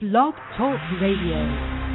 Blog 0.00 0.34
Talk 0.58 0.78
Radio. 1.00 1.86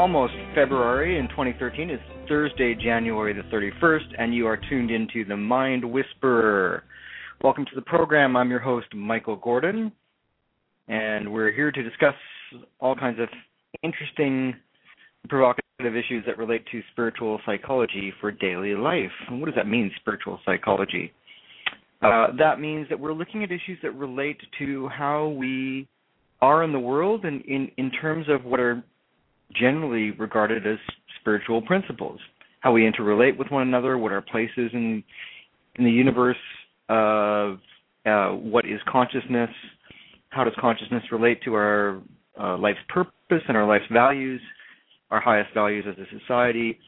Almost 0.00 0.32
February 0.54 1.18
in 1.18 1.28
2013. 1.28 1.90
It's 1.90 2.02
Thursday, 2.26 2.74
January 2.74 3.34
the 3.34 3.42
31st, 3.54 4.14
and 4.18 4.34
you 4.34 4.46
are 4.46 4.58
tuned 4.70 4.90
into 4.90 5.26
the 5.26 5.36
Mind 5.36 5.84
Whisperer. 5.84 6.84
Welcome 7.44 7.66
to 7.66 7.74
the 7.74 7.82
program. 7.82 8.34
I'm 8.34 8.48
your 8.48 8.60
host, 8.60 8.86
Michael 8.94 9.36
Gordon, 9.36 9.92
and 10.88 11.30
we're 11.30 11.52
here 11.52 11.70
to 11.70 11.82
discuss 11.82 12.14
all 12.80 12.96
kinds 12.96 13.20
of 13.20 13.28
interesting, 13.82 14.54
provocative 15.28 15.94
issues 15.94 16.24
that 16.26 16.38
relate 16.38 16.64
to 16.72 16.80
spiritual 16.92 17.38
psychology 17.44 18.10
for 18.22 18.32
daily 18.32 18.74
life. 18.74 19.12
And 19.28 19.38
what 19.38 19.48
does 19.48 19.56
that 19.56 19.68
mean, 19.68 19.90
spiritual 20.00 20.40
psychology? 20.46 21.12
Uh, 22.00 22.28
that 22.38 22.58
means 22.58 22.88
that 22.88 22.98
we're 22.98 23.12
looking 23.12 23.44
at 23.44 23.52
issues 23.52 23.76
that 23.82 23.94
relate 23.94 24.38
to 24.60 24.88
how 24.88 25.28
we 25.28 25.86
are 26.40 26.64
in 26.64 26.72
the 26.72 26.80
world 26.80 27.26
and 27.26 27.42
in, 27.42 27.70
in 27.76 27.90
terms 27.90 28.24
of 28.30 28.46
what 28.46 28.60
are 28.60 28.82
generally 29.54 30.10
regarded 30.12 30.66
as 30.66 30.78
spiritual 31.20 31.62
principles, 31.62 32.20
how 32.60 32.72
we 32.72 32.82
interrelate 32.82 33.36
with 33.36 33.48
one 33.50 33.62
another, 33.62 33.98
what 33.98 34.12
our 34.12 34.22
place 34.22 34.50
is 34.56 34.70
in 34.72 35.02
in 35.76 35.84
the 35.84 35.90
universe, 35.90 36.36
uh, 36.88 37.54
uh, 38.06 38.30
what 38.32 38.64
is 38.66 38.80
consciousness, 38.88 39.50
how 40.30 40.44
does 40.44 40.52
consciousness 40.60 41.02
relate 41.12 41.40
to 41.44 41.54
our 41.54 42.00
uh, 42.40 42.56
life's 42.58 42.80
purpose 42.88 43.42
and 43.48 43.56
our 43.56 43.66
life's 43.66 43.84
values, 43.92 44.40
our 45.10 45.20
highest 45.20 45.52
values 45.54 45.84
as 45.88 45.94
a 45.98 46.18
society, 46.18 46.78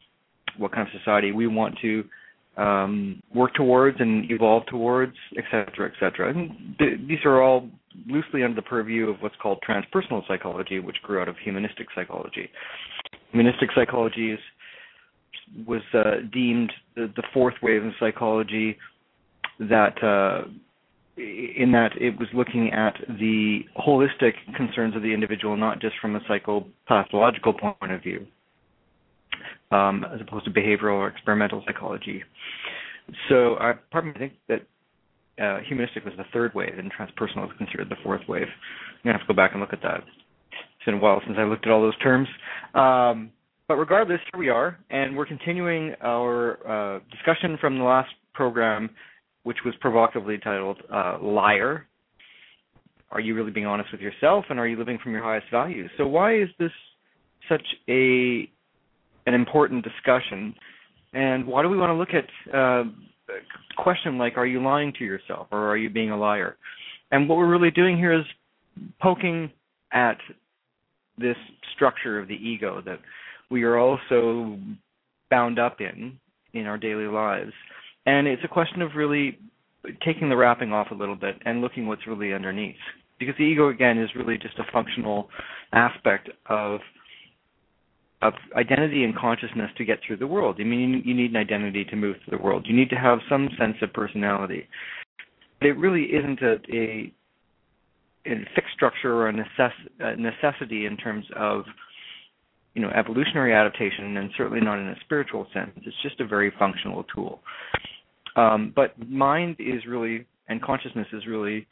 what 0.58 0.72
kind 0.72 0.86
of 0.86 1.00
society 1.00 1.32
we 1.32 1.46
want 1.46 1.74
to 1.80 2.04
um, 2.56 3.22
work 3.34 3.54
towards 3.54 3.98
and 4.00 4.30
evolve 4.30 4.64
towards, 4.66 5.14
et 5.38 5.44
cetera, 5.50 5.88
et 5.88 5.94
cetera. 6.00 6.30
And 6.30 6.76
th- 6.78 7.00
these 7.08 7.18
are 7.24 7.40
all 7.40 7.68
loosely 8.06 8.42
under 8.42 8.56
the 8.56 8.62
purview 8.62 9.08
of 9.08 9.16
what's 9.20 9.34
called 9.40 9.62
transpersonal 9.68 10.26
psychology, 10.26 10.78
which 10.80 10.96
grew 11.02 11.20
out 11.20 11.28
of 11.28 11.36
humanistic 11.42 11.86
psychology. 11.94 12.48
Humanistic 13.30 13.70
psychology 13.74 14.32
is, 14.32 14.38
was 15.66 15.82
uh, 15.94 16.26
deemed 16.32 16.72
the, 16.94 17.12
the, 17.16 17.22
fourth 17.32 17.54
wave 17.62 17.84
of 17.84 17.92
psychology 17.98 18.76
that 19.58 20.02
uh, 20.02 20.48
in 21.16 21.70
that 21.72 21.90
it 22.00 22.18
was 22.18 22.28
looking 22.32 22.72
at 22.72 22.94
the 23.18 23.60
holistic 23.78 24.32
concerns 24.56 24.96
of 24.96 25.02
the 25.02 25.12
individual, 25.12 25.56
not 25.56 25.80
just 25.80 25.94
from 26.00 26.16
a 26.16 26.20
psychopathological 26.20 27.58
point 27.58 27.92
of 27.92 28.02
view, 28.02 28.26
um, 29.70 30.04
as 30.12 30.20
opposed 30.20 30.44
to 30.46 30.50
behavioral 30.50 30.94
or 30.94 31.08
experimental 31.08 31.62
psychology. 31.66 32.22
So, 33.28 33.54
uh, 33.54 33.74
pardon 33.90 34.10
me, 34.10 34.14
I 34.16 34.18
think 34.18 34.32
that 34.48 34.62
uh, 35.40 35.58
humanistic 35.66 36.04
was 36.04 36.14
the 36.16 36.24
third 36.32 36.54
wave, 36.54 36.78
and 36.78 36.92
transpersonal 36.92 37.50
is 37.50 37.56
considered 37.58 37.88
the 37.88 37.96
fourth 38.02 38.22
wave. 38.28 38.42
I'm 38.42 38.98
gonna 39.04 39.18
have 39.18 39.26
to 39.26 39.32
go 39.32 39.36
back 39.36 39.52
and 39.52 39.60
look 39.60 39.72
at 39.72 39.82
that. 39.82 40.02
It's 40.50 40.84
been 40.84 40.94
a 40.94 40.98
while 40.98 41.20
since 41.26 41.36
I 41.38 41.44
looked 41.44 41.66
at 41.66 41.72
all 41.72 41.80
those 41.80 41.98
terms. 41.98 42.28
Um, 42.74 43.30
but 43.68 43.76
regardless, 43.76 44.20
here 44.32 44.38
we 44.38 44.48
are, 44.48 44.78
and 44.90 45.16
we're 45.16 45.26
continuing 45.26 45.94
our 46.02 46.96
uh, 46.96 47.00
discussion 47.10 47.56
from 47.60 47.78
the 47.78 47.84
last 47.84 48.10
program, 48.34 48.90
which 49.44 49.58
was 49.64 49.74
provocatively 49.80 50.38
titled 50.38 50.78
uh, 50.92 51.18
"Liar." 51.22 51.86
Are 53.10 53.20
you 53.20 53.34
really 53.34 53.50
being 53.50 53.66
honest 53.66 53.92
with 53.92 54.00
yourself, 54.00 54.46
and 54.48 54.58
are 54.58 54.66
you 54.66 54.76
living 54.76 54.98
from 55.02 55.12
your 55.12 55.22
highest 55.22 55.46
values? 55.50 55.90
So, 55.96 56.06
why 56.06 56.34
is 56.36 56.48
this 56.58 56.72
such 57.48 57.64
a 57.88 58.50
an 59.26 59.34
important 59.34 59.84
discussion? 59.84 60.54
And 61.14 61.46
why 61.46 61.62
do 61.62 61.68
we 61.68 61.76
want 61.76 61.90
to 61.90 61.94
look 61.94 62.14
at 62.14 62.54
uh, 62.54 62.84
question 63.76 64.18
like, 64.18 64.36
are 64.36 64.46
you 64.46 64.62
lying 64.62 64.92
to 64.98 65.04
yourself 65.04 65.48
or 65.50 65.68
are 65.68 65.76
you 65.76 65.90
being 65.90 66.10
a 66.10 66.16
liar? 66.16 66.56
And 67.10 67.28
what 67.28 67.38
we're 67.38 67.50
really 67.50 67.70
doing 67.70 67.96
here 67.96 68.12
is 68.12 68.24
poking 69.00 69.50
at 69.92 70.18
this 71.18 71.36
structure 71.74 72.18
of 72.18 72.28
the 72.28 72.34
ego 72.34 72.82
that 72.84 72.98
we 73.50 73.62
are 73.64 73.78
also 73.78 74.58
bound 75.30 75.58
up 75.58 75.80
in 75.80 76.18
in 76.54 76.66
our 76.66 76.78
daily 76.78 77.06
lives. 77.06 77.52
And 78.06 78.26
it's 78.26 78.42
a 78.44 78.48
question 78.48 78.82
of 78.82 78.92
really 78.96 79.38
taking 80.04 80.28
the 80.28 80.36
wrapping 80.36 80.72
off 80.72 80.90
a 80.90 80.94
little 80.94 81.14
bit 81.14 81.36
and 81.44 81.60
looking 81.60 81.86
what's 81.86 82.06
really 82.06 82.32
underneath. 82.32 82.76
Because 83.18 83.34
the 83.38 83.44
ego, 83.44 83.68
again, 83.68 83.98
is 83.98 84.10
really 84.16 84.38
just 84.38 84.58
a 84.58 84.72
functional 84.72 85.28
aspect 85.72 86.30
of 86.48 86.80
of 88.22 88.34
identity 88.56 89.04
and 89.04 89.16
consciousness 89.16 89.70
to 89.76 89.84
get 89.84 89.98
through 90.06 90.16
the 90.16 90.26
world. 90.26 90.56
I 90.60 90.64
mean, 90.64 91.02
you 91.04 91.14
need 91.14 91.30
an 91.30 91.36
identity 91.36 91.84
to 91.86 91.96
move 91.96 92.16
through 92.24 92.38
the 92.38 92.42
world. 92.42 92.66
You 92.68 92.74
need 92.74 92.90
to 92.90 92.96
have 92.96 93.18
some 93.28 93.48
sense 93.58 93.76
of 93.82 93.92
personality. 93.92 94.68
But 95.58 95.68
it 95.68 95.72
really 95.72 96.04
isn't 96.04 96.40
a, 96.40 96.54
a, 96.72 97.12
a 98.26 98.34
fixed 98.54 98.72
structure 98.74 99.12
or 99.12 99.28
a, 99.28 99.32
necess- 99.32 99.88
a 100.00 100.16
necessity 100.16 100.86
in 100.86 100.96
terms 100.96 101.24
of 101.36 101.64
you 102.74 102.80
know 102.80 102.90
evolutionary 102.90 103.52
adaptation, 103.52 104.16
and 104.16 104.30
certainly 104.36 104.60
not 104.60 104.78
in 104.78 104.88
a 104.88 104.96
spiritual 105.04 105.46
sense. 105.52 105.70
It's 105.84 105.96
just 106.02 106.20
a 106.20 106.26
very 106.26 106.52
functional 106.58 107.04
tool. 107.14 107.40
Um, 108.36 108.72
but 108.74 108.94
mind 109.10 109.56
is 109.58 109.84
really, 109.86 110.26
and 110.48 110.62
consciousness 110.62 111.06
is 111.12 111.26
really 111.26 111.66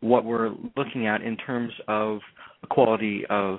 what 0.00 0.24
we're 0.24 0.50
looking 0.76 1.06
at 1.06 1.22
in 1.22 1.36
terms 1.38 1.72
of 1.88 2.18
a 2.62 2.66
quality 2.66 3.24
of 3.30 3.58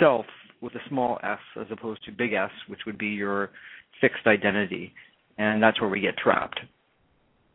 self 0.00 0.26
with 0.60 0.74
a 0.74 0.80
small 0.88 1.18
s 1.22 1.38
as 1.60 1.66
opposed 1.70 2.04
to 2.04 2.12
big 2.12 2.32
S, 2.32 2.50
which 2.68 2.80
would 2.86 2.98
be 2.98 3.08
your 3.08 3.50
fixed 4.00 4.26
identity. 4.26 4.92
And 5.38 5.62
that's 5.62 5.80
where 5.80 5.90
we 5.90 6.00
get 6.00 6.16
trapped. 6.16 6.60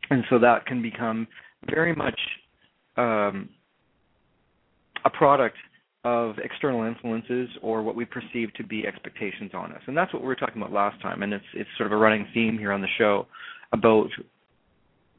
And 0.09 0.23
so 0.29 0.39
that 0.39 0.65
can 0.65 0.81
become 0.81 1.27
very 1.69 1.95
much 1.95 2.19
um, 2.97 3.49
a 5.05 5.09
product 5.09 5.55
of 6.03 6.35
external 6.43 6.83
influences 6.83 7.49
or 7.61 7.83
what 7.83 7.95
we 7.95 8.05
perceive 8.05 8.53
to 8.55 8.63
be 8.63 8.87
expectations 8.87 9.51
on 9.53 9.71
us. 9.71 9.81
And 9.87 9.95
that's 9.95 10.13
what 10.13 10.21
we 10.21 10.27
were 10.27 10.35
talking 10.35 10.61
about 10.61 10.73
last 10.73 11.01
time. 11.01 11.21
And 11.23 11.33
it's 11.33 11.45
it's 11.53 11.69
sort 11.77 11.87
of 11.87 11.93
a 11.93 11.97
running 11.97 12.27
theme 12.33 12.57
here 12.57 12.71
on 12.71 12.81
the 12.81 12.87
show 12.97 13.27
about 13.71 14.09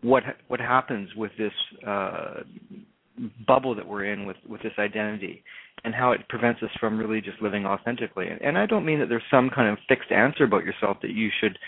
what 0.02 0.24
what 0.48 0.60
happens 0.60 1.08
with 1.16 1.30
this 1.38 1.52
uh, 1.86 2.40
bubble 3.46 3.74
that 3.74 3.86
we're 3.86 4.04
in 4.04 4.26
with 4.26 4.36
with 4.48 4.62
this 4.62 4.72
identity 4.78 5.42
and 5.84 5.94
how 5.94 6.12
it 6.12 6.28
prevents 6.28 6.62
us 6.62 6.70
from 6.78 6.98
really 6.98 7.20
just 7.20 7.40
living 7.42 7.66
authentically. 7.66 8.26
And 8.42 8.56
I 8.56 8.66
don't 8.66 8.84
mean 8.84 9.00
that 9.00 9.08
there's 9.08 9.22
some 9.30 9.50
kind 9.50 9.68
of 9.68 9.78
fixed 9.88 10.12
answer 10.12 10.44
about 10.44 10.64
yourself 10.64 10.98
that 11.02 11.10
you 11.10 11.28
should 11.40 11.58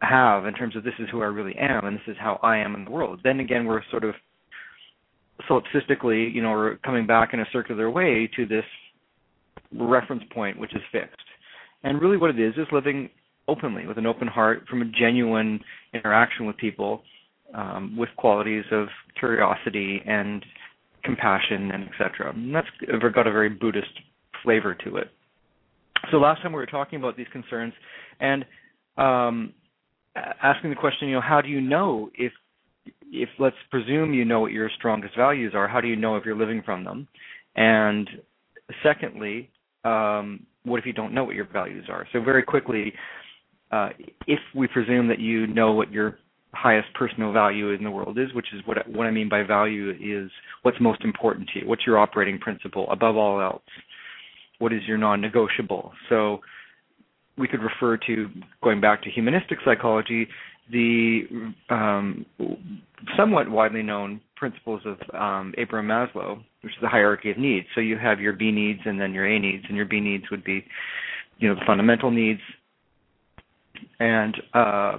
have 0.00 0.46
in 0.46 0.54
terms 0.54 0.76
of 0.76 0.84
this 0.84 0.94
is 0.98 1.08
who 1.10 1.22
I 1.22 1.26
really 1.26 1.56
am 1.56 1.86
and 1.86 1.96
this 1.96 2.08
is 2.08 2.16
how 2.18 2.38
I 2.42 2.58
am 2.58 2.74
in 2.74 2.84
the 2.84 2.90
world. 2.90 3.20
Then 3.22 3.40
again, 3.40 3.64
we're 3.64 3.82
sort 3.90 4.04
of 4.04 4.14
solipsistically, 5.48 6.32
you 6.32 6.42
know, 6.42 6.50
we're 6.50 6.76
coming 6.78 7.06
back 7.06 7.32
in 7.32 7.40
a 7.40 7.46
circular 7.52 7.90
way 7.90 8.28
to 8.36 8.46
this 8.46 8.64
reference 9.72 10.24
point 10.32 10.58
which 10.58 10.74
is 10.74 10.82
fixed. 10.90 11.16
And 11.84 12.00
really 12.00 12.16
what 12.16 12.30
it 12.30 12.40
is 12.40 12.54
is 12.56 12.66
living 12.72 13.08
openly 13.48 13.86
with 13.86 13.98
an 13.98 14.06
open 14.06 14.28
heart 14.28 14.64
from 14.68 14.82
a 14.82 14.84
genuine 14.84 15.60
interaction 15.94 16.46
with 16.46 16.56
people 16.58 17.02
um, 17.54 17.96
with 17.96 18.08
qualities 18.16 18.64
of 18.70 18.88
curiosity 19.18 20.00
and 20.06 20.44
compassion 21.04 21.70
and 21.72 21.88
etc. 21.88 22.34
That's 22.52 23.14
got 23.14 23.26
a 23.26 23.32
very 23.32 23.48
Buddhist 23.48 23.92
flavor 24.42 24.74
to 24.84 24.96
it. 24.96 25.08
So 26.10 26.16
last 26.16 26.42
time 26.42 26.52
we 26.52 26.56
were 26.56 26.66
talking 26.66 26.98
about 26.98 27.16
these 27.16 27.26
concerns 27.32 27.72
and 28.20 28.44
um, 28.96 29.52
asking 30.42 30.70
the 30.70 30.76
question, 30.76 31.08
you 31.08 31.14
know, 31.14 31.20
how 31.20 31.40
do 31.40 31.48
you 31.48 31.60
know 31.60 32.10
if 32.14 32.32
if 33.12 33.28
let's 33.38 33.56
presume 33.70 34.14
you 34.14 34.24
know 34.24 34.40
what 34.40 34.52
your 34.52 34.70
strongest 34.76 35.16
values 35.16 35.52
are, 35.54 35.68
how 35.68 35.80
do 35.80 35.88
you 35.88 35.96
know 35.96 36.16
if 36.16 36.24
you're 36.24 36.36
living 36.36 36.62
from 36.64 36.82
them? 36.82 37.06
And 37.56 38.08
secondly, 38.82 39.50
um, 39.84 40.46
what 40.64 40.78
if 40.78 40.86
you 40.86 40.92
don't 40.92 41.12
know 41.12 41.24
what 41.24 41.34
your 41.34 41.46
values 41.46 41.86
are? 41.90 42.06
So 42.12 42.22
very 42.22 42.42
quickly, 42.42 42.92
uh, 43.70 43.90
if 44.26 44.40
we 44.54 44.66
presume 44.66 45.08
that 45.08 45.18
you 45.18 45.46
know 45.46 45.72
what 45.72 45.92
your 45.92 46.18
highest 46.54 46.92
personal 46.94 47.32
value 47.32 47.70
in 47.70 47.82
the 47.82 47.90
world 47.90 48.18
is, 48.18 48.32
which 48.34 48.48
is 48.52 48.60
what 48.66 48.86
what 48.88 49.06
I 49.06 49.10
mean 49.10 49.28
by 49.28 49.42
value 49.42 49.90
is 49.90 50.30
what's 50.62 50.80
most 50.80 51.02
important 51.02 51.48
to 51.50 51.60
you, 51.60 51.66
what's 51.66 51.86
your 51.86 51.98
operating 51.98 52.38
principle 52.38 52.86
above 52.90 53.16
all 53.16 53.40
else, 53.40 53.62
what 54.58 54.72
is 54.72 54.82
your 54.86 54.98
non-negotiable. 54.98 55.92
So 56.08 56.40
we 57.38 57.48
could 57.48 57.60
refer 57.62 57.96
to 58.06 58.28
going 58.62 58.80
back 58.80 59.02
to 59.02 59.10
humanistic 59.10 59.58
psychology, 59.64 60.28
the 60.70 61.22
um, 61.70 62.26
somewhat 63.16 63.50
widely 63.50 63.82
known 63.82 64.20
principles 64.36 64.82
of 64.84 64.98
um, 65.14 65.54
Abraham 65.56 65.88
Maslow, 65.88 66.42
which 66.62 66.72
is 66.72 66.78
the 66.82 66.88
hierarchy 66.88 67.30
of 67.30 67.38
needs. 67.38 67.66
So 67.74 67.80
you 67.80 67.96
have 67.96 68.20
your 68.20 68.34
B 68.34 68.50
needs 68.50 68.80
and 68.84 69.00
then 69.00 69.14
your 69.14 69.26
A 69.26 69.38
needs, 69.38 69.64
and 69.68 69.76
your 69.76 69.86
B 69.86 70.00
needs 70.00 70.24
would 70.30 70.44
be, 70.44 70.64
you 71.38 71.48
know, 71.48 71.54
the 71.54 71.64
fundamental 71.66 72.10
needs, 72.10 72.40
and 73.98 74.36
uh, 74.54 74.98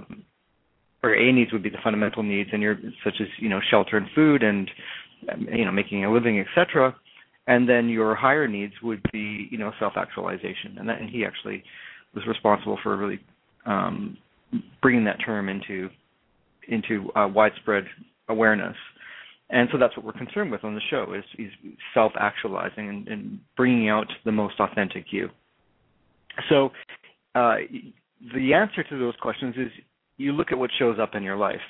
or 1.04 1.14
A 1.14 1.32
needs 1.32 1.52
would 1.52 1.62
be 1.62 1.68
the 1.68 1.78
fundamental 1.84 2.22
needs, 2.22 2.48
and 2.52 2.62
your 2.62 2.76
such 3.04 3.14
as 3.20 3.28
you 3.38 3.48
know 3.48 3.60
shelter 3.70 3.96
and 3.98 4.06
food 4.14 4.42
and 4.42 4.70
you 5.52 5.64
know 5.64 5.70
making 5.72 6.04
a 6.04 6.12
living, 6.12 6.40
etc. 6.40 6.96
And 7.46 7.68
then 7.68 7.90
your 7.90 8.14
higher 8.14 8.48
needs 8.48 8.72
would 8.82 9.02
be 9.12 9.48
you 9.50 9.58
know 9.58 9.72
self-actualization, 9.78 10.78
and 10.78 10.88
that 10.88 11.00
and 11.00 11.10
he 11.10 11.24
actually 11.24 11.62
was 12.14 12.26
responsible 12.26 12.78
for 12.82 12.96
really 12.96 13.20
um, 13.66 14.16
bringing 14.80 15.04
that 15.04 15.18
term 15.24 15.48
into 15.48 15.90
into 16.68 17.10
uh, 17.14 17.28
widespread 17.28 17.84
awareness. 18.28 18.76
And 19.50 19.68
so 19.70 19.78
that's 19.78 19.94
what 19.94 20.06
we're 20.06 20.12
concerned 20.12 20.50
with 20.50 20.64
on 20.64 20.74
the 20.74 20.80
show 20.88 21.12
is, 21.12 21.24
is 21.38 21.52
self-actualizing 21.92 22.88
and, 22.88 23.08
and, 23.08 23.38
bringing 23.58 23.90
out 23.90 24.06
the 24.24 24.32
most 24.32 24.58
authentic 24.58 25.04
you. 25.10 25.28
So 26.48 26.70
uh, 27.34 27.56
the 28.34 28.54
answer 28.54 28.82
to 28.82 28.98
those 28.98 29.14
questions 29.20 29.54
is 29.58 29.70
you 30.16 30.32
look 30.32 30.52
at 30.52 30.58
what 30.58 30.70
shows 30.78 30.98
up 31.00 31.14
in 31.14 31.22
your 31.22 31.36
life, 31.36 31.60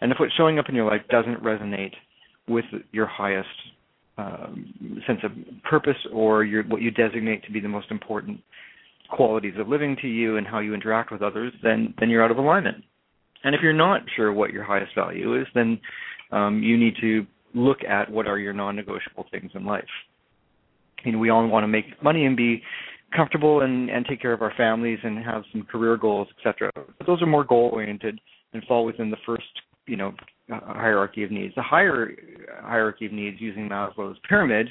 and 0.00 0.12
if 0.12 0.18
what's 0.18 0.34
showing 0.34 0.58
up 0.58 0.68
in 0.68 0.74
your 0.74 0.88
life 0.88 1.02
doesn't 1.10 1.42
resonate 1.42 1.94
with 2.48 2.64
your 2.92 3.06
highest 3.06 3.48
um, 4.18 5.00
sense 5.06 5.20
of 5.24 5.32
purpose 5.68 5.96
or 6.12 6.44
your, 6.44 6.62
what 6.64 6.80
you 6.80 6.90
designate 6.90 7.44
to 7.44 7.52
be 7.52 7.60
the 7.60 7.68
most 7.68 7.90
important 7.90 8.40
qualities 9.10 9.54
of 9.58 9.68
living 9.68 9.96
to 10.02 10.08
you 10.08 10.36
and 10.36 10.46
how 10.46 10.58
you 10.58 10.74
interact 10.74 11.12
with 11.12 11.22
others, 11.22 11.52
then 11.62 11.94
then 11.98 12.10
you're 12.10 12.24
out 12.24 12.30
of 12.30 12.38
alignment. 12.38 12.82
And 13.44 13.54
if 13.54 13.60
you're 13.62 13.72
not 13.72 14.00
sure 14.16 14.32
what 14.32 14.52
your 14.52 14.64
highest 14.64 14.94
value 14.94 15.40
is, 15.40 15.46
then 15.54 15.78
um, 16.32 16.62
you 16.62 16.76
need 16.76 16.94
to 17.00 17.26
look 17.54 17.78
at 17.88 18.10
what 18.10 18.26
are 18.26 18.38
your 18.38 18.52
non-negotiable 18.52 19.26
things 19.30 19.50
in 19.54 19.64
life. 19.64 19.84
Know, 21.04 21.18
we 21.18 21.30
all 21.30 21.46
want 21.46 21.62
to 21.62 21.68
make 21.68 22.02
money 22.02 22.26
and 22.26 22.36
be 22.36 22.62
comfortable 23.16 23.62
and, 23.62 23.90
and 23.90 24.04
take 24.06 24.20
care 24.20 24.32
of 24.32 24.42
our 24.42 24.52
families 24.56 24.98
and 25.02 25.24
have 25.24 25.42
some 25.52 25.62
career 25.62 25.96
goals, 25.96 26.28
etc. 26.38 26.70
But 26.74 27.06
those 27.06 27.22
are 27.22 27.26
more 27.26 27.44
goal-oriented 27.44 28.20
and 28.52 28.64
fall 28.64 28.84
within 28.84 29.10
the 29.10 29.16
first, 29.24 29.44
you 29.86 29.96
know, 29.96 30.12
hierarchy 30.48 31.24
of 31.24 31.30
needs. 31.30 31.54
The 31.54 31.62
higher 31.62 32.10
hierarchy 32.60 33.06
of 33.06 33.12
needs 33.12 33.38
using 33.40 33.68
Maslow's 33.68 34.18
pyramid 34.28 34.68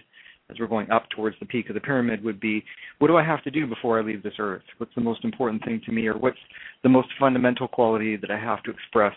as 0.50 0.58
we're 0.60 0.68
going 0.68 0.90
up 0.92 1.10
towards 1.10 1.36
the 1.40 1.46
peak 1.46 1.70
of 1.70 1.74
the 1.74 1.82
pyramid 1.82 2.24
would 2.24 2.40
be 2.40 2.64
what 3.00 3.08
do 3.08 3.18
I 3.18 3.24
have 3.24 3.44
to 3.44 3.52
do 3.52 3.66
before 3.68 4.00
I 4.00 4.04
leave 4.04 4.24
this 4.24 4.34
earth? 4.40 4.62
What's 4.78 4.94
the 4.96 5.02
most 5.02 5.24
important 5.24 5.64
thing 5.66 5.82
to 5.86 5.92
me, 5.92 6.08
or 6.08 6.18
what's 6.18 6.38
the 6.84 6.90
most 6.90 7.10
fundamental 7.20 7.68
quality 7.68 8.16
that 8.16 8.32
I 8.32 8.40
have 8.40 8.62
to 8.64 8.72
express 8.72 9.16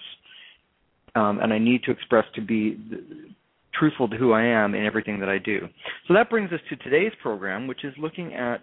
um, 1.15 1.41
and 1.41 1.53
I 1.53 1.59
need 1.59 1.83
to 1.85 1.91
express 1.91 2.25
to 2.35 2.41
be 2.41 2.79
truthful 3.79 4.09
to 4.09 4.17
who 4.17 4.33
I 4.33 4.43
am 4.43 4.75
in 4.75 4.87
everything 4.87 5.21
that 5.21 5.29
I 5.29 5.39
do? 5.39 5.69
So 6.07 6.15
that 6.15 6.31
brings 6.31 6.51
us 6.53 6.61
to 6.71 6.77
today's 6.77 7.13
program, 7.23 7.67
which 7.67 7.85
is 7.85 7.95
looking 7.99 8.35
at 8.35 8.61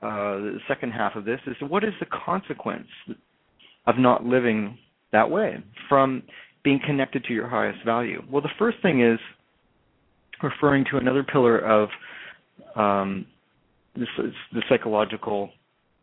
the 0.00 0.58
second 0.68 0.92
half 0.92 1.16
of 1.16 1.24
this 1.24 1.40
is 1.46 1.56
what 1.68 1.84
is 1.84 1.92
the 2.00 2.06
consequence 2.06 2.88
of 3.86 3.98
not 3.98 4.24
living 4.24 4.78
that 5.12 5.30
way 5.30 5.56
from 5.88 6.22
being 6.62 6.80
connected 6.84 7.24
to 7.24 7.32
your 7.32 7.48
highest 7.48 7.84
value? 7.84 8.22
Well, 8.30 8.42
the 8.42 8.48
first 8.58 8.78
thing 8.82 9.02
is 9.02 9.18
referring 10.42 10.84
to 10.90 10.98
another 10.98 11.22
pillar 11.22 11.58
of 11.58 11.88
um, 12.76 13.26
this 13.96 14.08
the 14.52 14.62
psychological, 14.68 15.50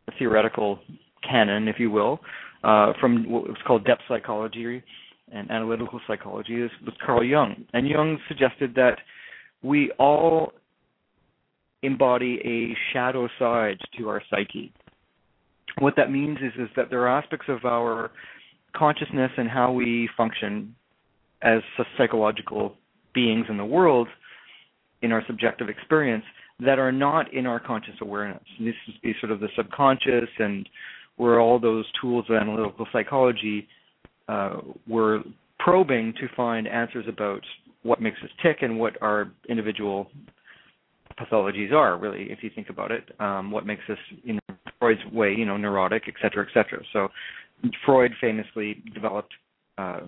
the 0.06 0.14
theoretical 0.20 0.80
canon, 1.28 1.68
if 1.68 1.80
you 1.80 1.90
will, 1.90 2.20
uh, 2.64 2.94
from 3.00 3.30
what 3.30 3.44
was 3.44 3.58
called 3.66 3.86
depth 3.86 4.02
psychology 4.08 4.84
and 5.32 5.50
analytical 5.52 6.00
psychology, 6.08 6.62
is 6.62 6.72
with 6.86 6.96
Carl 7.06 7.24
Jung. 7.24 7.66
And 7.74 7.88
Jung 7.88 8.18
suggested 8.28 8.74
that 8.76 8.98
we 9.64 9.92
all 10.00 10.54
embody 11.84 12.40
a 12.44 12.94
shadow 12.94 13.28
side 13.40 13.78
to 13.98 14.10
our 14.10 14.22
psyche. 14.30 14.74
What 15.80 15.96
that 15.98 16.12
means 16.12 16.38
is, 16.40 16.54
is 16.60 16.70
that 16.76 16.90
there 16.90 17.02
are 17.02 17.20
aspects 17.20 17.46
of 17.50 17.66
our 17.66 18.12
consciousness 18.76 19.32
and 19.38 19.50
how 19.50 19.72
we 19.72 20.10
function 20.18 20.76
as 21.42 21.60
psychological 21.98 22.74
beings 23.14 23.46
in 23.50 23.58
the 23.58 23.66
world 23.66 24.08
in 25.02 25.12
our 25.12 25.24
subjective 25.28 25.70
experience 25.70 26.24
that 26.60 26.80
are 26.80 26.92
not 26.92 27.32
in 27.34 27.46
our 27.46 27.60
conscious 27.60 27.94
awareness. 28.02 28.44
And 28.58 28.68
this 28.68 28.76
is 29.04 29.16
sort 29.22 29.32
of 29.32 29.40
the 29.40 29.50
subconscious 29.56 30.30
and 30.40 30.68
where 31.18 31.40
all 31.40 31.60
those 31.60 31.86
tools 32.02 32.26
of 32.30 32.36
analytical 32.36 32.88
psychology 32.92 33.68
uh, 34.28 34.58
were 34.88 35.22
probing 35.60 36.14
to 36.20 36.28
find 36.36 36.68
answers 36.68 37.06
about 37.08 37.42
what 37.84 38.02
makes 38.02 38.18
us 38.24 38.30
tick 38.42 38.58
and 38.62 38.80
what 38.80 39.00
our 39.02 39.32
individual 39.50 40.08
pathologies 41.19 41.72
are, 41.72 41.98
really, 41.98 42.28
if 42.30 42.40
you 42.44 42.50
think 42.54 42.69
about 42.69 42.92
it. 42.92 43.04
Um, 43.19 43.52
what 43.52 43.66
makes 43.66 43.84
us, 43.90 43.98
in 44.25 44.40
Freud's 44.80 45.02
way, 45.12 45.34
you 45.34 45.46
know, 45.46 45.58
neurotic, 45.58 46.04
et 46.08 46.14
cetera, 46.22 46.46
et 46.46 46.54
cetera. 46.54 46.84
So 46.94 47.10
Freud 47.86 48.12
famously 48.22 48.84
developed 48.94 49.34
uh, 49.78 50.02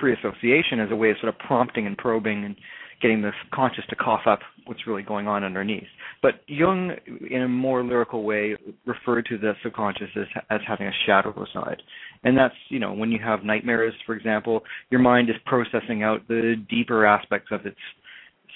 free 0.00 0.14
association 0.14 0.80
as 0.80 0.90
a 0.90 0.96
way 0.96 1.10
of 1.10 1.16
sort 1.20 1.32
of 1.32 1.38
prompting 1.38 1.86
and 1.86 1.96
probing 1.96 2.44
and 2.44 2.56
getting 3.00 3.22
the 3.22 3.32
conscious 3.52 3.84
to 3.90 3.96
cough 3.96 4.22
up 4.26 4.40
what's 4.66 4.86
really 4.86 5.02
going 5.02 5.26
on 5.26 5.44
underneath. 5.44 5.86
But 6.22 6.34
Jung, 6.46 6.92
in 7.30 7.42
a 7.42 7.48
more 7.48 7.84
lyrical 7.84 8.22
way, 8.24 8.56
referred 8.86 9.26
to 9.26 9.36
the 9.36 9.52
subconscious 9.62 10.08
as, 10.16 10.26
as 10.50 10.60
having 10.66 10.86
a 10.86 10.92
shadow 11.04 11.34
side. 11.52 11.82
And 12.22 12.36
that's, 12.36 12.54
you 12.70 12.78
know, 12.78 12.92
when 12.94 13.12
you 13.12 13.18
have 13.22 13.44
nightmares, 13.44 13.94
for 14.06 14.14
example, 14.14 14.62
your 14.90 15.00
mind 15.00 15.28
is 15.28 15.36
processing 15.44 16.02
out 16.02 16.26
the 16.28 16.54
deeper 16.70 17.04
aspects 17.04 17.48
of 17.50 17.66
its 17.66 17.76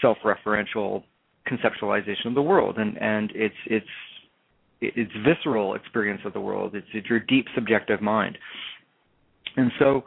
self-referential 0.00 1.02
conceptualization 1.49 2.26
of 2.26 2.35
the 2.35 2.43
world, 2.43 2.78
and 2.78 3.00
and 3.00 3.33
it's 3.35 3.55
it's 3.67 3.87
it's 4.81 5.12
visceral 5.26 5.75
experience 5.75 6.21
of 6.25 6.33
the 6.33 6.40
world. 6.40 6.75
It's, 6.75 6.87
it's 6.95 7.09
your 7.09 7.21
deep 7.21 7.47
subjective 7.55 8.00
mind, 8.00 8.38
and 9.57 9.73
so 9.78 10.05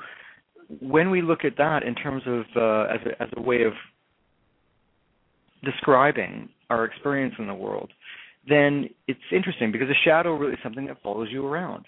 when 0.79 1.09
we 1.09 1.21
look 1.21 1.43
at 1.43 1.57
that 1.57 1.83
in 1.83 1.95
terms 1.95 2.23
of 2.25 2.43
uh, 2.55 2.93
as 2.93 2.99
a, 3.05 3.21
as 3.21 3.29
a 3.35 3.41
way 3.41 3.63
of 3.63 3.73
describing 5.63 6.49
our 6.69 6.85
experience 6.85 7.35
in 7.37 7.47
the 7.47 7.53
world, 7.53 7.91
then 8.47 8.89
it's 9.07 9.19
interesting 9.31 9.71
because 9.71 9.89
a 9.89 9.99
shadow 10.05 10.35
really 10.35 10.53
is 10.53 10.59
something 10.63 10.85
that 10.87 11.01
follows 11.03 11.27
you 11.31 11.45
around. 11.45 11.85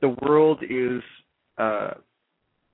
The 0.00 0.14
world 0.22 0.62
is, 0.62 1.02
uh, 1.58 1.92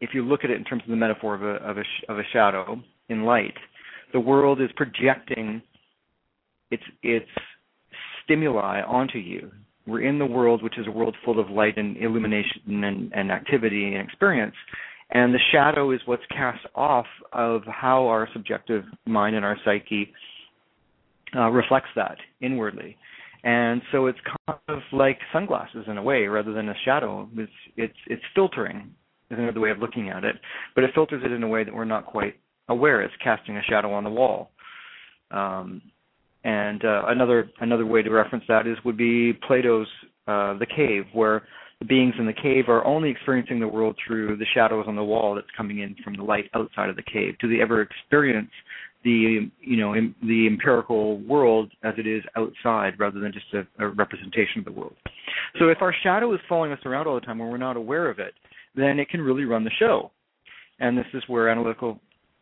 if 0.01 0.11
you 0.13 0.25
look 0.25 0.45
at 0.45 0.51
it 0.51 0.57
in 0.57 0.65
terms 0.65 0.83
of 0.83 0.91
the 0.91 0.97
metaphor 0.97 1.35
of 1.35 1.43
a, 1.43 1.55
of 1.65 1.79
a, 1.79 2.13
of 2.13 2.19
a 2.19 2.23
shadow 2.33 2.81
in 3.09 3.23
light, 3.23 3.55
the 4.13 4.21
world 4.21 4.61
is 4.61 4.69
projecting 4.77 5.63
its 6.71 6.83
its 7.03 7.29
stimuli 8.25 8.81
onto 8.83 9.19
you. 9.19 9.51
We're 9.87 10.03
in 10.03 10.19
the 10.19 10.27
world, 10.27 10.63
which 10.63 10.79
is 10.79 10.87
a 10.89 10.91
world 10.91 11.15
full 11.25 11.39
of 11.39 11.49
light 11.49 11.79
and 11.79 11.97
illumination 11.97 12.85
and, 12.85 13.13
and 13.15 13.31
activity 13.31 13.95
and 13.95 14.05
experience, 14.05 14.55
and 15.11 15.33
the 15.33 15.39
shadow 15.53 15.93
is 15.93 16.01
what's 16.07 16.27
cast 16.31 16.67
off 16.75 17.07
of 17.33 17.63
how 17.67 18.07
our 18.07 18.29
subjective 18.33 18.85
mind 19.07 19.37
and 19.37 19.45
our 19.45 19.57
psyche 19.65 20.13
uh, 21.37 21.51
reflects 21.51 21.91
that 21.95 22.17
inwardly. 22.41 22.97
And 23.45 23.81
so 23.93 24.07
it's 24.07 24.19
kind 24.25 24.59
of 24.69 24.81
like 24.93 25.19
sunglasses 25.33 25.85
in 25.87 25.99
a 25.99 26.03
way, 26.03 26.27
rather 26.27 26.53
than 26.53 26.69
a 26.69 26.75
shadow. 26.85 27.29
It's 27.37 27.53
it's 27.77 27.99
it's 28.09 28.23
filtering 28.35 28.91
is 29.31 29.39
another 29.39 29.61
way 29.61 29.71
of 29.71 29.79
looking 29.79 30.09
at 30.09 30.25
it, 30.25 30.37
but 30.75 30.85
it 30.85 30.91
filters 30.95 31.23
it 31.25 31.33
in 31.33 31.43
a 31.43 31.49
way 31.49 31.63
that 31.63 31.75
we're 31.75 31.85
not 31.85 32.07
quite 32.07 32.35
aware. 32.69 33.03
It's 33.03 33.15
casting 33.23 33.57
a 33.57 33.63
shadow 33.63 33.93
on 33.93 34.05
the 34.05 34.11
wall. 34.11 34.51
Um, 35.31 35.83
and 36.47 36.85
uh, 36.85 37.03
another 37.09 37.51
another 37.61 37.85
way 37.85 38.03
to 38.03 38.11
reference 38.11 38.45
that 38.47 38.69
is 38.69 38.79
would 38.85 38.97
be 38.97 39.33
Plato's 39.47 39.89
uh, 40.29 40.57
The 40.59 40.67
Cave, 40.67 41.05
where 41.13 41.43
the 41.81 41.85
beings 41.85 42.15
in 42.19 42.25
the 42.25 42.33
cave 42.33 42.69
are 42.69 42.87
only 42.87 43.11
experiencing 43.11 43.61
the 43.61 43.69
world 43.69 43.99
through 44.07 44.37
the 44.37 44.47
shadows 44.55 44.87
on 44.89 44.97
the 44.97 45.05
wall 45.05 45.35
that's 45.35 45.47
coming 45.57 45.81
in 45.81 45.95
from 46.03 46.15
the 46.15 46.23
light 46.23 46.49
outside 46.55 46.89
of 46.89 46.97
the 46.97 47.03
cave. 47.03 47.35
Do 47.39 47.49
they 47.49 47.61
ever 47.61 47.83
experience 47.83 48.51
the 49.05 49.51
you 49.61 49.77
know 49.77 49.95
the 50.23 50.47
empirical 50.47 51.19
world 51.19 51.73
as 51.83 51.95
it 51.99 52.07
is 52.07 52.23
outside 52.37 52.99
rather 52.99 53.19
than 53.19 53.33
just 53.33 53.47
a, 53.53 53.85
a 53.85 53.89
representation 53.89 54.61
of 54.61 54.65
the 54.65 54.73
world. 54.73 54.95
So 55.59 55.69
if 55.69 55.79
our 55.81 55.95
shadow 56.03 56.33
is 56.33 56.41
following 56.49 56.73
us 56.73 56.79
around 56.85 57.09
all 57.09 57.17
the 57.17 57.21
time 57.27 57.41
and 57.41 57.51
we're 57.51 57.57
not 57.57 57.77
aware 57.77 58.09
of 58.09 58.21
it, 58.21 58.35
then 58.77 59.01
it 59.01 59.09
can 59.09 59.21
really 59.21 59.45
run 59.45 59.65
the 59.65 59.71
show. 59.79 60.13
And 60.79 60.97
this 60.97 61.07
is 61.13 61.23
where 61.27 61.49
analytical 61.49 61.99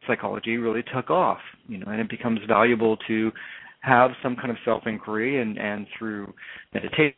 psychology 0.07 0.59
really 0.59 0.83
took 0.95 1.11
off, 1.11 1.39
you 1.67 1.79
know, 1.79 1.87
and 1.91 2.01
it 2.01 2.11
becomes 2.11 2.41
valuable 2.47 2.99
to 3.09 3.33
have 3.85 4.13
some 4.23 4.35
kind 4.37 4.51
of 4.51 4.57
self 4.65 4.87
inquiry 4.87 5.41
and, 5.41 5.59
and 5.59 5.87
through 5.99 6.33
meditation 6.73 7.15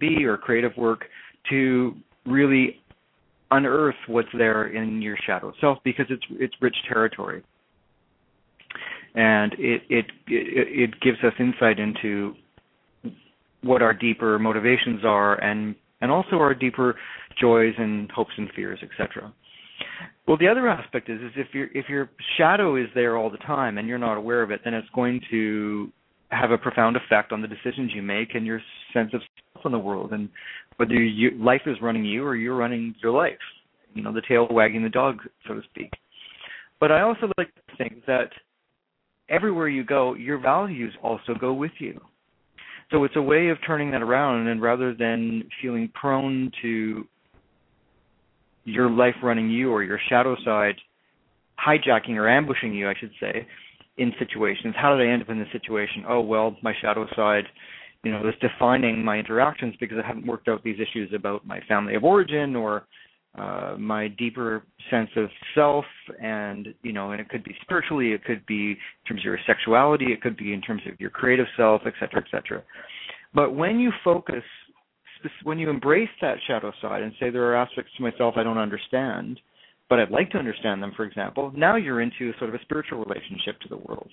be 0.00 0.24
or 0.24 0.36
creative 0.36 0.76
work 0.76 1.04
to 1.50 1.94
really 2.26 2.80
unearth 3.50 3.96
what's 4.06 4.28
there 4.36 4.68
in 4.68 5.00
your 5.00 5.16
shadow 5.26 5.52
self 5.60 5.78
because 5.84 6.06
it's 6.10 6.22
it's 6.32 6.54
rich 6.60 6.76
territory. 6.88 7.42
And 9.14 9.52
it 9.54 9.82
it 9.88 10.06
it, 10.26 10.90
it 10.92 11.00
gives 11.00 11.18
us 11.24 11.32
insight 11.38 11.78
into 11.78 12.34
what 13.62 13.82
our 13.82 13.94
deeper 13.94 14.38
motivations 14.38 15.04
are 15.04 15.42
and 15.42 15.74
and 16.00 16.10
also 16.10 16.36
our 16.36 16.54
deeper 16.54 16.96
joys 17.40 17.74
and 17.78 18.10
hopes 18.10 18.32
and 18.36 18.50
fears 18.54 18.78
etc 18.82 19.32
well 20.26 20.36
the 20.36 20.48
other 20.48 20.68
aspect 20.68 21.08
is 21.08 21.20
is 21.20 21.32
if 21.36 21.54
your 21.54 21.68
if 21.74 21.88
your 21.88 22.10
shadow 22.36 22.76
is 22.76 22.86
there 22.94 23.16
all 23.16 23.30
the 23.30 23.38
time 23.38 23.78
and 23.78 23.88
you're 23.88 23.98
not 23.98 24.16
aware 24.16 24.42
of 24.42 24.50
it 24.50 24.60
then 24.64 24.74
it's 24.74 24.88
going 24.94 25.20
to 25.30 25.90
have 26.30 26.50
a 26.50 26.58
profound 26.58 26.96
effect 26.96 27.32
on 27.32 27.40
the 27.40 27.48
decisions 27.48 27.92
you 27.94 28.02
make 28.02 28.34
and 28.34 28.46
your 28.46 28.60
sense 28.92 29.10
of 29.14 29.20
self 29.52 29.64
in 29.66 29.72
the 29.72 29.78
world 29.78 30.12
and 30.12 30.28
whether 30.76 30.94
you, 30.94 31.30
life 31.42 31.62
is 31.66 31.76
running 31.80 32.04
you 32.04 32.24
or 32.24 32.36
you're 32.36 32.56
running 32.56 32.94
your 33.02 33.12
life 33.12 33.38
you 33.94 34.02
know 34.02 34.12
the 34.12 34.22
tail 34.28 34.46
wagging 34.50 34.82
the 34.82 34.88
dog 34.88 35.18
so 35.46 35.54
to 35.54 35.62
speak. 35.70 35.90
But 36.80 36.92
i 36.92 37.00
also 37.00 37.30
like 37.38 37.54
to 37.54 37.76
think 37.76 38.04
that 38.06 38.30
everywhere 39.28 39.68
you 39.68 39.84
go 39.84 40.14
your 40.14 40.38
values 40.38 40.94
also 41.02 41.34
go 41.38 41.52
with 41.52 41.72
you. 41.78 42.00
So 42.90 43.04
it's 43.04 43.16
a 43.16 43.22
way 43.22 43.48
of 43.48 43.58
turning 43.66 43.90
that 43.90 44.00
around 44.00 44.46
and 44.46 44.62
rather 44.62 44.94
than 44.94 45.44
feeling 45.60 45.90
prone 45.94 46.50
to 46.62 47.06
your 48.68 48.90
life 48.90 49.14
running 49.22 49.50
you 49.50 49.70
or 49.70 49.82
your 49.82 50.00
shadow 50.08 50.36
side 50.44 50.76
hijacking 51.58 52.16
or 52.16 52.28
ambushing 52.28 52.72
you 52.72 52.88
i 52.88 52.94
should 52.98 53.12
say 53.20 53.46
in 53.98 54.12
situations. 54.18 54.74
How 54.76 54.96
did 54.96 55.06
I 55.06 55.12
end 55.12 55.22
up 55.22 55.28
in 55.28 55.38
this 55.38 55.48
situation? 55.52 56.04
Oh 56.08 56.20
well, 56.20 56.56
my 56.62 56.72
shadow 56.80 57.06
side, 57.14 57.44
you 58.04 58.12
know, 58.12 58.20
was 58.20 58.34
defining 58.40 59.04
my 59.04 59.18
interactions 59.18 59.74
because 59.78 59.98
I 60.02 60.06
haven't 60.06 60.26
worked 60.26 60.48
out 60.48 60.62
these 60.64 60.78
issues 60.80 61.12
about 61.14 61.46
my 61.46 61.60
family 61.68 61.94
of 61.96 62.04
origin 62.04 62.56
or 62.56 62.86
uh, 63.36 63.76
my 63.78 64.08
deeper 64.08 64.62
sense 64.90 65.10
of 65.16 65.28
self, 65.54 65.84
and 66.22 66.68
you 66.82 66.92
know, 66.92 67.10
and 67.10 67.20
it 67.20 67.28
could 67.28 67.44
be 67.44 67.54
spiritually, 67.60 68.12
it 68.12 68.24
could 68.24 68.44
be 68.46 68.70
in 68.70 68.76
terms 69.06 69.20
of 69.20 69.24
your 69.24 69.38
sexuality, 69.46 70.06
it 70.06 70.22
could 70.22 70.36
be 70.36 70.52
in 70.52 70.60
terms 70.60 70.82
of 70.90 70.98
your 71.00 71.10
creative 71.10 71.46
self, 71.56 71.82
et 71.84 71.92
cetera, 72.00 72.22
et 72.24 72.30
cetera. 72.30 72.62
But 73.34 73.54
when 73.54 73.78
you 73.78 73.92
focus, 74.02 74.44
when 75.42 75.58
you 75.58 75.70
embrace 75.70 76.08
that 76.20 76.38
shadow 76.46 76.72
side 76.80 77.02
and 77.02 77.12
say 77.18 77.30
there 77.30 77.44
are 77.44 77.56
aspects 77.56 77.92
to 77.96 78.02
myself 78.02 78.34
I 78.36 78.42
don't 78.42 78.58
understand, 78.58 79.40
but 79.88 79.98
I'd 79.98 80.10
like 80.10 80.30
to 80.30 80.38
understand 80.38 80.82
them, 80.82 80.92
for 80.96 81.04
example, 81.04 81.52
now 81.56 81.76
you're 81.76 82.00
into 82.00 82.32
sort 82.38 82.50
of 82.50 82.54
a 82.54 82.62
spiritual 82.62 83.04
relationship 83.04 83.58
to 83.60 83.68
the 83.68 83.76
world. 83.76 84.10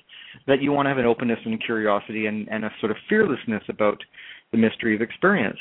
That 0.48 0.62
you 0.62 0.72
want 0.72 0.86
to 0.86 0.90
have 0.90 0.98
an 0.98 1.06
openness 1.06 1.40
and 1.46 1.64
curiosity 1.64 2.28
and, 2.28 2.48
and 2.50 2.66
a 2.66 2.72
sort 2.80 2.92
of 2.92 2.98
fearlessness 3.10 3.64
about 3.68 4.02
the 4.52 4.58
mystery 4.58 4.96
of 4.96 5.02
experience. 5.02 5.60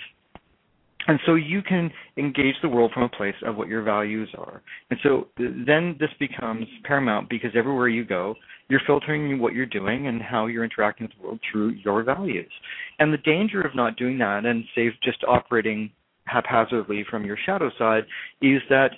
And 1.06 1.18
so 1.26 1.34
you 1.34 1.62
can 1.62 1.90
engage 2.16 2.54
the 2.62 2.68
world 2.68 2.92
from 2.94 3.02
a 3.02 3.08
place 3.08 3.34
of 3.44 3.56
what 3.56 3.68
your 3.68 3.82
values 3.82 4.28
are. 4.38 4.62
And 4.90 4.98
so 5.02 5.28
then 5.36 5.96
this 6.00 6.10
becomes 6.18 6.66
paramount 6.84 7.28
because 7.28 7.50
everywhere 7.54 7.88
you 7.88 8.04
go, 8.04 8.34
you're 8.68 8.80
filtering 8.86 9.38
what 9.38 9.52
you're 9.52 9.66
doing 9.66 10.06
and 10.06 10.22
how 10.22 10.46
you're 10.46 10.64
interacting 10.64 11.06
with 11.06 11.16
the 11.16 11.26
world 11.26 11.40
through 11.50 11.70
your 11.84 12.02
values. 12.02 12.50
And 12.98 13.12
the 13.12 13.18
danger 13.18 13.60
of 13.60 13.74
not 13.74 13.96
doing 13.96 14.18
that 14.18 14.46
and 14.46 14.64
say 14.74 14.88
just 15.02 15.22
operating 15.28 15.90
haphazardly 16.26 17.04
from 17.10 17.24
your 17.24 17.36
shadow 17.44 17.70
side 17.78 18.04
is 18.40 18.62
that 18.70 18.92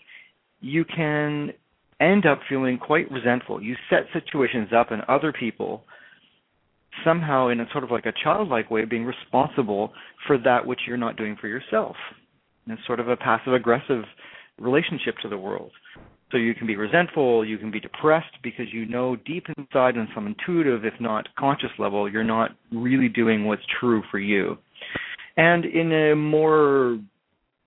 you 0.61 0.85
can 0.85 1.53
end 2.01 2.27
up 2.27 2.41
feeling 2.49 2.79
quite 2.79 3.11
resentful. 3.11 3.61
You 3.61 3.75
set 3.91 4.05
situations 4.13 4.69
up 4.77 4.93
and 4.93 5.03
other 5.09 5.33
people 5.33 5.83
somehow 7.05 7.49
in 7.49 7.61
a 7.61 7.67
sort 7.73 7.85
of 7.85 7.91
like 7.91 8.07
a 8.07 8.13
childlike 8.23 8.71
way 8.71 8.85
being 8.85 9.05
responsible 9.05 9.93
for 10.27 10.39
that 10.39 10.67
which 10.67 10.81
you're 10.87 10.97
not 10.97 11.17
doing 11.17 11.37
for 11.41 11.49
yourself. 11.49 11.97
And 12.65 12.77
it's 12.77 12.87
sort 12.87 13.01
of 13.01 13.09
a 13.09 13.17
passive 13.17 13.55
aggressive 13.55 14.05
relationship 14.59 15.17
to 15.23 15.29
the 15.29 15.39
world. 15.39 15.71
So 16.33 16.39
you 16.39 16.55
can 16.55 16.67
be 16.67 16.77
resentful, 16.77 17.45
you 17.45 17.57
can 17.57 17.71
be 17.71 17.79
depressed 17.79 18.37
because 18.43 18.67
you 18.73 18.87
know 18.87 19.15
deep 19.15 19.47
inside 19.57 19.97
on 19.97 20.09
some 20.15 20.27
intuitive, 20.27 20.85
if 20.85 20.95
not 21.01 21.29
conscious 21.39 21.71
level, 21.79 22.11
you're 22.11 22.25
not 22.25 22.51
really 22.73 23.09
doing 23.09 23.45
what's 23.45 23.63
true 23.79 24.03
for 24.11 24.19
you. 24.19 24.59
And 25.37 25.65
in 25.65 25.93
a 25.93 26.17
more 26.17 26.99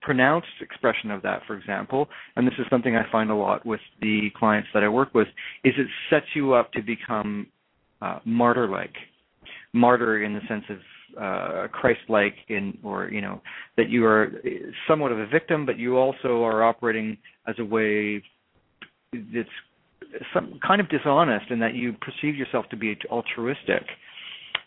pronounced 0.02 0.48
expression 0.60 1.10
of 1.10 1.22
that, 1.22 1.42
for 1.46 1.56
example, 1.56 2.08
and 2.36 2.46
this 2.46 2.54
is 2.58 2.66
something 2.68 2.96
I 2.96 3.10
find 3.10 3.30
a 3.30 3.34
lot 3.34 3.64
with 3.64 3.80
the 4.00 4.28
clients 4.36 4.68
that 4.74 4.82
I 4.82 4.88
work 4.88 5.14
with, 5.14 5.28
is 5.64 5.74
it 5.78 5.86
sets 6.10 6.26
you 6.34 6.52
up 6.52 6.72
to 6.72 6.82
become 6.82 7.46
uh, 8.02 8.18
martyr-like, 8.24 8.94
martyr 9.72 10.22
in 10.22 10.34
the 10.34 10.40
sense 10.48 10.64
of 10.68 10.78
uh, 11.20 11.68
Christ-like, 11.68 12.34
in 12.48 12.78
or 12.82 13.08
you 13.10 13.20
know 13.20 13.40
that 13.76 13.88
you 13.88 14.04
are 14.04 14.32
somewhat 14.88 15.12
of 15.12 15.18
a 15.18 15.26
victim, 15.26 15.66
but 15.66 15.78
you 15.78 15.96
also 15.96 16.42
are 16.44 16.62
operating 16.62 17.18
as 17.46 17.54
a 17.58 17.64
way 17.64 18.22
that's 19.12 19.48
some 20.34 20.58
kind 20.66 20.80
of 20.80 20.88
dishonest, 20.88 21.50
in 21.50 21.58
that 21.60 21.74
you 21.74 21.94
perceive 21.94 22.36
yourself 22.36 22.66
to 22.70 22.76
be 22.76 22.96
altruistic, 23.10 23.82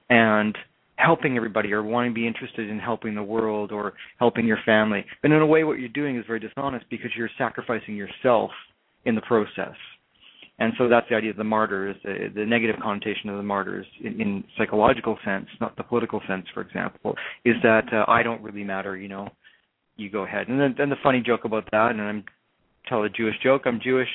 and 0.10 0.58
helping 0.98 1.36
everybody 1.38 1.74
or 1.74 1.82
wanting 1.82 2.12
to 2.12 2.16
be 2.16 2.28
interested 2.28 2.70
in 2.70 2.80
helping 2.80 3.16
the 3.16 3.24
world 3.24 3.72
or 3.72 3.94
helping 4.20 4.46
your 4.46 4.60
family. 4.66 5.04
But 5.22 5.32
in 5.32 5.42
a 5.42 5.46
way, 5.46 5.64
what 5.64 5.80
you're 5.80 5.90
doing 5.90 6.18
is 6.18 6.26
very 6.28 6.40
dishonest 6.40 6.86
because 6.90 7.10
you're 7.18 7.32
sacrificing 7.38 7.96
yourself 7.96 8.52
in 9.06 9.16
the 9.16 9.22
process. 9.22 9.76
And 10.64 10.72
so 10.78 10.88
that's 10.88 11.06
the 11.10 11.16
idea 11.16 11.32
of 11.32 11.36
the 11.36 11.44
martyrs, 11.44 11.98
the, 12.06 12.32
the 12.34 12.46
negative 12.46 12.78
connotation 12.82 13.30
of 13.30 13.36
the 13.36 13.44
martyrs 13.44 13.86
in, 14.02 14.22
in 14.22 14.44
psychological 14.58 15.18
sense, 15.26 15.48
not 15.60 15.76
the 15.76 15.84
political 15.84 16.22
sense, 16.26 16.46
for 16.54 16.62
example, 16.62 17.16
is 17.44 17.56
that 17.64 17.84
uh, 17.92 18.10
I 18.10 18.24
don't 18.24 18.42
really 18.42 18.64
matter, 18.64 18.96
you 18.96 19.10
know, 19.10 19.28
you 19.98 20.10
go 20.10 20.24
ahead. 20.24 20.48
And 20.48 20.58
then, 20.58 20.74
then 20.78 20.90
the 20.90 20.96
funny 21.04 21.22
joke 21.22 21.44
about 21.44 21.70
that, 21.72 21.92
and 21.92 22.00
I'm 22.02 22.24
tell 22.88 23.04
a 23.04 23.10
Jewish 23.10 23.36
joke. 23.44 23.64
I'm 23.66 23.82
Jewish, 23.84 24.08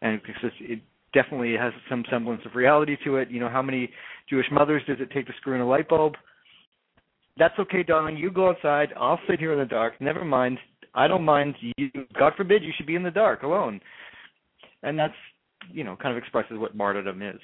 and 0.00 0.20
because 0.22 0.52
it 0.60 0.80
definitely 1.12 1.56
has 1.58 1.72
some 1.90 2.04
semblance 2.08 2.42
of 2.46 2.54
reality 2.54 2.96
to 3.04 3.16
it. 3.16 3.28
You 3.28 3.40
know, 3.40 3.48
how 3.48 3.62
many 3.62 3.90
Jewish 4.30 4.46
mothers 4.52 4.82
does 4.86 4.98
it 5.00 5.10
take 5.10 5.26
to 5.26 5.32
screw 5.40 5.56
in 5.56 5.60
a 5.60 5.68
light 5.68 5.88
bulb? 5.88 6.14
That's 7.36 7.58
okay, 7.58 7.82
darling. 7.82 8.16
You 8.16 8.30
go 8.30 8.50
outside. 8.50 8.90
I'll 8.96 9.18
sit 9.28 9.40
here 9.40 9.52
in 9.52 9.58
the 9.58 9.64
dark. 9.64 10.00
Never 10.00 10.24
mind. 10.24 10.58
I 10.94 11.08
don't 11.08 11.24
mind. 11.24 11.56
You, 11.76 11.90
God 12.16 12.34
forbid 12.36 12.62
you 12.62 12.72
should 12.76 12.86
be 12.86 12.94
in 12.94 13.02
the 13.02 13.10
dark 13.10 13.42
alone. 13.42 13.80
And 14.84 14.96
that's, 14.96 15.14
you 15.72 15.84
know, 15.84 15.96
kind 15.96 16.16
of 16.16 16.22
expresses 16.22 16.58
what 16.58 16.74
martyrdom 16.74 17.22
is. 17.22 17.40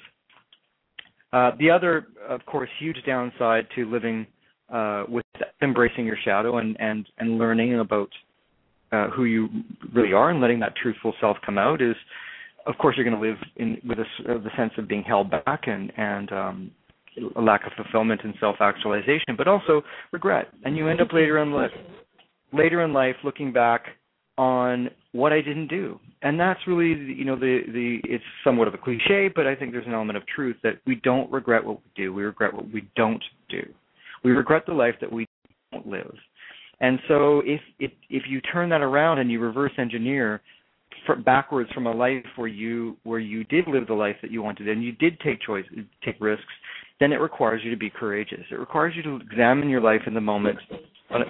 Uh, 1.31 1.51
the 1.57 1.69
other, 1.69 2.07
of 2.29 2.45
course, 2.45 2.69
huge 2.79 2.97
downside 3.05 3.65
to 3.75 3.89
living 3.89 4.27
uh, 4.71 5.03
with 5.07 5.25
embracing 5.61 6.05
your 6.05 6.17
shadow 6.23 6.57
and 6.57 6.77
and 6.79 7.07
and 7.17 7.37
learning 7.37 7.79
about 7.79 8.09
uh, 8.91 9.09
who 9.09 9.25
you 9.25 9.49
really 9.93 10.13
are 10.13 10.29
and 10.29 10.39
letting 10.39 10.59
that 10.59 10.75
truthful 10.75 11.13
self 11.19 11.37
come 11.45 11.57
out 11.57 11.81
is, 11.81 11.95
of 12.67 12.77
course, 12.77 12.95
you're 12.95 13.03
going 13.03 13.19
to 13.19 13.27
live 13.27 13.37
in 13.55 13.77
with 13.87 13.97
a, 13.99 14.31
uh, 14.31 14.37
the 14.37 14.51
sense 14.55 14.71
of 14.77 14.87
being 14.87 15.03
held 15.03 15.31
back 15.31 15.63
and 15.67 15.91
and 15.97 16.31
um, 16.31 16.71
a 17.35 17.41
lack 17.41 17.65
of 17.65 17.71
fulfillment 17.73 18.21
and 18.23 18.33
self-actualization, 18.39 19.35
but 19.37 19.47
also 19.47 19.81
regret. 20.11 20.47
And 20.63 20.77
you 20.77 20.87
end 20.87 21.01
up 21.01 21.13
later 21.13 21.39
in 21.39 21.51
life, 21.51 21.71
later 22.51 22.83
in 22.83 22.93
life, 22.93 23.15
looking 23.23 23.51
back 23.51 23.85
on 24.37 24.89
what 25.13 25.31
I 25.31 25.41
didn't 25.41 25.67
do, 25.67 25.99
and 26.21 26.39
that's 26.39 26.59
really, 26.67 26.89
you 27.13 27.23
know, 27.23 27.35
the 27.35 27.61
the 27.67 27.99
it's 28.03 28.23
somewhat 28.43 28.67
of 28.67 28.73
a 28.73 28.77
cliche, 28.77 29.29
but 29.33 29.47
I 29.47 29.55
think 29.55 29.71
there's 29.71 29.87
an 29.87 29.93
element 29.93 30.17
of 30.17 30.23
truth 30.27 30.57
that 30.63 30.79
we 30.85 30.95
don't 30.95 31.31
regret 31.31 31.63
what 31.63 31.77
we 31.77 32.03
do, 32.03 32.13
we 32.13 32.23
regret 32.23 32.53
what 32.53 32.69
we 32.71 32.87
don't 32.95 33.23
do. 33.49 33.61
We 34.23 34.31
regret 34.31 34.65
the 34.65 34.73
life 34.73 34.95
that 35.01 35.11
we 35.11 35.27
don't 35.71 35.87
live. 35.87 36.13
And 36.81 36.99
so, 37.07 37.41
if 37.45 37.61
if 37.79 37.91
if 38.09 38.23
you 38.27 38.41
turn 38.41 38.69
that 38.69 38.81
around 38.81 39.19
and 39.19 39.31
you 39.31 39.39
reverse 39.39 39.71
engineer 39.77 40.41
backwards 41.25 41.69
from 41.73 41.87
a 41.87 41.91
life 41.91 42.25
where 42.35 42.47
you 42.47 42.97
where 43.03 43.19
you 43.19 43.43
did 43.45 43.67
live 43.67 43.87
the 43.87 43.93
life 43.93 44.15
that 44.21 44.31
you 44.31 44.41
wanted 44.41 44.67
and 44.67 44.83
you 44.83 44.93
did 44.93 45.19
take 45.19 45.41
choices, 45.41 45.71
take 46.03 46.15
risks, 46.19 46.43
then 46.99 47.11
it 47.11 47.17
requires 47.17 47.61
you 47.63 47.71
to 47.71 47.77
be 47.77 47.89
courageous. 47.89 48.43
It 48.51 48.59
requires 48.59 48.93
you 48.95 49.03
to 49.03 49.15
examine 49.17 49.69
your 49.69 49.81
life 49.81 50.01
in 50.07 50.13
the 50.13 50.21
moment 50.21 50.57
on 51.09 51.21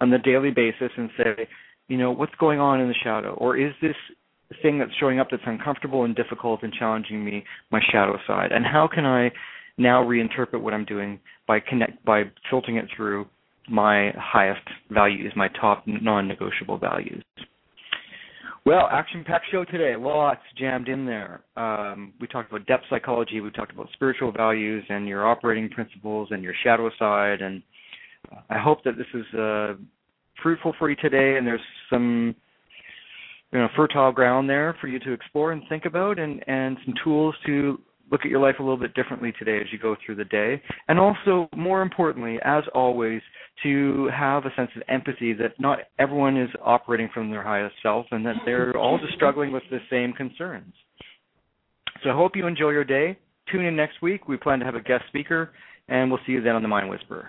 on 0.00 0.10
the 0.10 0.18
daily 0.18 0.50
basis 0.50 0.90
and 0.96 1.10
say, 1.16 1.48
you 1.88 1.96
know, 1.96 2.10
what's 2.10 2.34
going 2.36 2.60
on 2.60 2.80
in 2.80 2.88
the 2.88 2.94
shadow, 3.02 3.34
or 3.34 3.56
is 3.56 3.72
this 3.82 3.96
thing 4.62 4.78
that's 4.78 4.92
showing 5.00 5.20
up 5.20 5.28
that's 5.30 5.42
uncomfortable 5.46 6.04
and 6.04 6.14
difficult 6.14 6.62
and 6.62 6.72
challenging 6.72 7.24
me 7.24 7.44
my 7.70 7.80
shadow 7.90 8.16
side, 8.26 8.52
and 8.52 8.64
how 8.64 8.88
can 8.92 9.04
I 9.04 9.30
now 9.76 10.02
reinterpret 10.04 10.60
what 10.60 10.72
I'm 10.72 10.84
doing 10.84 11.18
by 11.46 11.60
connect 11.60 12.04
by 12.04 12.24
filtering 12.48 12.76
it 12.76 12.86
through 12.96 13.26
my 13.68 14.12
highest 14.16 14.66
values, 14.90 15.32
my 15.36 15.48
top 15.60 15.84
non-negotiable 15.86 16.78
values. 16.78 17.24
Well, 18.66 18.88
action-packed 18.90 19.46
show 19.50 19.64
today. 19.64 19.94
Lots 19.98 20.40
jammed 20.58 20.88
in 20.88 21.04
there. 21.04 21.42
Um, 21.56 22.14
we 22.20 22.26
talked 22.26 22.50
about 22.50 22.66
depth 22.66 22.84
psychology. 22.88 23.40
We 23.40 23.50
talked 23.50 23.72
about 23.72 23.88
spiritual 23.92 24.32
values 24.32 24.84
and 24.88 25.06
your 25.06 25.26
operating 25.26 25.68
principles 25.68 26.28
and 26.30 26.42
your 26.42 26.54
shadow 26.62 26.90
side. 26.98 27.42
And 27.42 27.62
I 28.48 28.58
hope 28.58 28.82
that 28.84 28.96
this 28.96 29.06
is 29.12 29.38
uh, 29.38 29.74
fruitful 30.42 30.74
for 30.78 30.90
you 30.90 30.96
today. 30.96 31.36
And 31.36 31.46
there's 31.46 31.60
some 31.90 32.34
you 33.52 33.60
know 33.60 33.68
fertile 33.76 34.12
ground 34.12 34.48
there 34.48 34.76
for 34.80 34.88
you 34.88 34.98
to 35.00 35.12
explore 35.12 35.52
and 35.52 35.62
think 35.68 35.84
about, 35.84 36.18
and 36.18 36.42
and 36.48 36.76
some 36.84 36.94
tools 37.02 37.34
to 37.46 37.78
look 38.10 38.20
at 38.24 38.30
your 38.30 38.40
life 38.40 38.56
a 38.58 38.62
little 38.62 38.76
bit 38.76 38.94
differently 38.94 39.32
today 39.38 39.58
as 39.58 39.66
you 39.72 39.78
go 39.78 39.96
through 40.04 40.16
the 40.16 40.24
day. 40.26 40.60
And 40.88 40.98
also, 40.98 41.48
more 41.56 41.82
importantly, 41.82 42.38
as 42.44 42.64
always, 42.74 43.22
to 43.62 44.10
have 44.14 44.44
a 44.44 44.54
sense 44.56 44.70
of 44.76 44.82
empathy 44.88 45.32
that 45.34 45.58
not 45.58 45.78
everyone 45.98 46.36
is 46.36 46.50
operating 46.62 47.08
from 47.14 47.30
their 47.30 47.42
highest 47.42 47.74
self 47.82 48.06
and 48.10 48.24
that 48.26 48.36
they're 48.44 48.76
all 48.76 48.98
just 48.98 49.14
struggling 49.14 49.52
with 49.52 49.62
the 49.70 49.78
same 49.90 50.12
concerns. 50.12 50.74
So 52.02 52.10
I 52.10 52.14
hope 52.14 52.36
you 52.36 52.46
enjoy 52.46 52.70
your 52.70 52.84
day. 52.84 53.18
Tune 53.50 53.64
in 53.64 53.76
next 53.76 54.02
week. 54.02 54.28
We 54.28 54.36
plan 54.36 54.58
to 54.58 54.64
have 54.64 54.74
a 54.74 54.80
guest 54.80 55.04
speaker, 55.08 55.50
and 55.88 56.10
we'll 56.10 56.20
see 56.26 56.32
you 56.32 56.42
then 56.42 56.56
on 56.56 56.62
the 56.62 56.68
Mind 56.68 56.88
Whisperer. 56.88 57.28